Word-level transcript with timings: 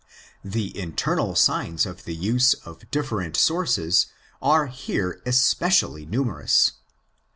The 0.43 0.75
internal 0.75 1.35
signs 1.35 1.85
of 1.85 2.05
the 2.05 2.15
use 2.15 2.55
of 2.55 2.89
different 2.89 3.37
sources 3.37 4.07
are 4.41 4.65
here 4.65 5.21
especially 5.27 6.07
numerous. 6.07 6.71